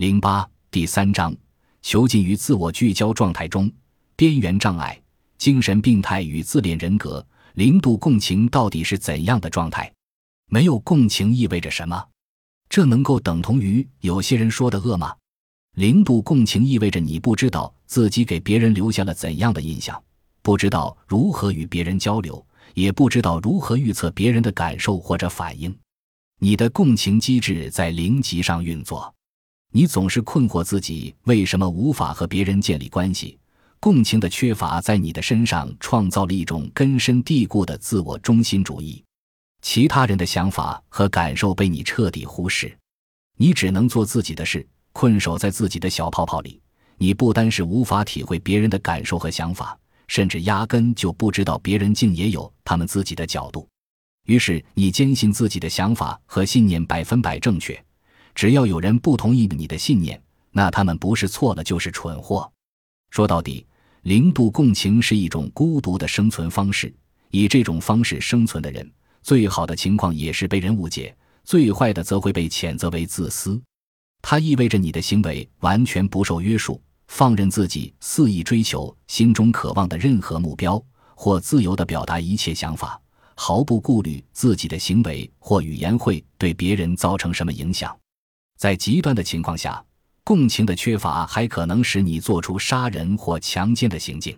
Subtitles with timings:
[0.00, 1.36] 零八第三章，
[1.82, 3.70] 囚禁于自我聚焦状态中，
[4.16, 4.98] 边缘障碍、
[5.36, 7.22] 精神病态与自恋人格。
[7.52, 9.92] 零度共情到底是怎样的状态？
[10.46, 12.02] 没有共情意味着什么？
[12.70, 15.14] 这能够等同于有些人说的恶吗？
[15.76, 20.02] 零度共情意味着你不知道自己给别人留下了怎样的印象，
[20.40, 22.42] 不知道如何与别人交流，
[22.72, 25.78] 也不知道如何预测别人的感受或者反应。
[26.38, 29.14] 你的共情机制在零级上运作，
[29.72, 33.38] 你总是困惑自己为什么无法和别人建立关系。
[33.78, 39.02] 共情的缺乏在你的身上创造了一种根深蒂固的自我中心主义，
[39.62, 42.76] 其他人的想法和感受被你彻底忽视，
[43.38, 46.60] 你只能做自己的事，困守在自己的小泡泡里。
[46.98, 49.78] 你不单是无法体会别人的感受和想法，
[50.08, 53.66] 甚至压根就不知道别人竟也有他们自己的角度。
[54.26, 57.82] 于是你坚信自己的想法和信念百分百正确，
[58.34, 60.20] 只要有人不同意你的信念，
[60.50, 62.50] 那他们不是错了就是蠢货。
[63.10, 63.66] 说到底，
[64.02, 66.92] 零度共情是一种孤独的生存方式。
[67.30, 68.90] 以这种方式生存的人，
[69.22, 71.14] 最好的情况也是被人误解，
[71.44, 73.60] 最坏的则会被谴责为自私。
[74.20, 80.82] 它意味着你的行为完全不受约束，放任自己肆意追求心中渴望的任何目标，
[81.14, 83.00] 或自由地表达一切想法。
[83.36, 87.96] 毫不顾虑自己的行为或语言会对别人造成什么影响，
[88.60, 89.82] 在极端的情况下，
[90.22, 94.34] 共情的缺乏还可能使你做出杀人或强奸的行径；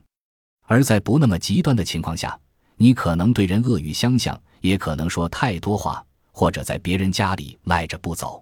[0.69, 2.39] 而在不那么极端的情况下，
[2.77, 8.41] 你可能对人恶语相向，也可能说太多话，或者在别人家里赖着不走。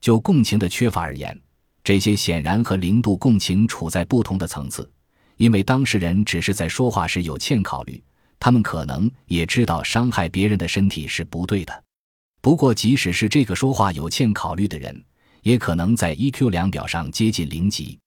[0.00, 1.38] 就共情的缺乏而言，
[1.84, 4.90] 这些显然和零度共情处在不同的层次，
[5.36, 8.02] 因为当事人只是在说话时有欠考虑。
[8.38, 11.84] 他们可能也知道伤害别人的身体是不对的，
[12.40, 15.04] 不过即使是这个说话有欠考虑的人，
[15.42, 17.98] 也可能在 EQ 量表上接近零级。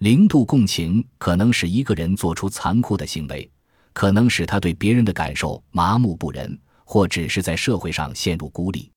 [0.00, 3.48] 零度共情可能使一个人做出残酷的行为，
[3.92, 8.90] 可能使他对别人的感受麻木不仁，或只是在社会上陷入孤立。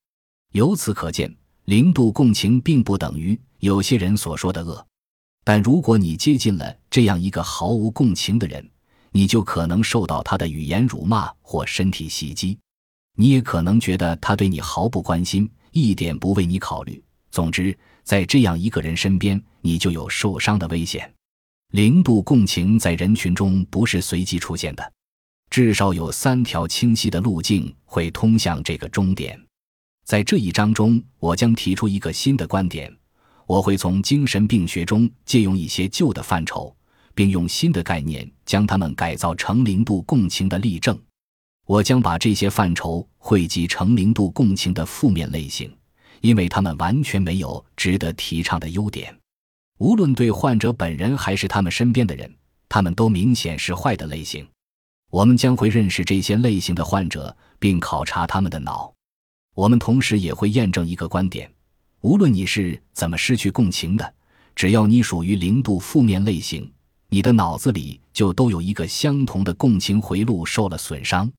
[0.54, 1.32] 由此可见，
[1.66, 4.84] 零度共情并不等于有些人所说的恶。
[5.44, 8.68] 但如果你接近了这样一个毫无共情的人，
[9.12, 12.58] 你就可能受到他的语言辱骂或身体袭击，
[13.16, 17.04] 你也可能觉得他对你毫不关心，一点不为你考虑。
[17.36, 21.14] 总之，在这样一个人身边，你就有受伤的危险。
[21.74, 24.94] 零度共情在人群中不是随机出现的，
[25.50, 29.38] 至少有三条清晰的路径会通向这个终点。
[30.06, 32.90] 在这一章中，我将提出一个新的观点，
[33.46, 36.74] 我会从精神病学中借用一些旧的范畴。
[37.18, 41.00] 并用新的概念将它们改造成零度共情的例证。
[41.66, 45.74] 我将把这些范畴汇集成零度共情的负面类型，
[46.26, 49.16] 因为他们完全没有值得提倡的优点。
[49.78, 52.34] 无论对患者本人还是他们身边的人，
[52.68, 54.44] 他们都明显是坏的类型。
[55.12, 58.92] 我们将会认识这些类型的患者，并考察他们的脑。
[59.54, 61.48] 我们同时也会验证一个观点：
[62.02, 64.14] 无论你是怎么失去共情的，
[64.56, 66.68] 只要你属于零度负面类型。
[67.10, 71.32] 你的脑子里就都有一个相同的共情回路受了损伤。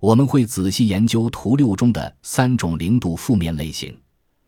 [0.00, 3.96] 我们会仔细研究图六中的三种零度负面类型，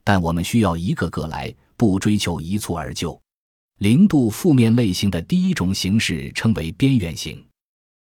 [0.05, 3.21] 但我们需要一个个来，不追求一蹴而就。
[3.79, 7.45] 零度负面类型的第一种形式称为边缘型。